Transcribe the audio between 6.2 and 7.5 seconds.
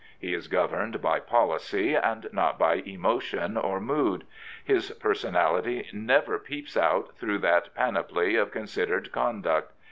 peeps out through